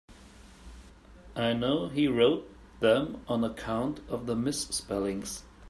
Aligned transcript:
I 1.35 1.53
know 1.53 1.87
he 1.89 2.07
wrote 2.07 2.49
them 2.79 3.21
on 3.27 3.43
account 3.43 3.99
of 4.09 4.25
the 4.25 4.35
misspellings. 4.35 5.43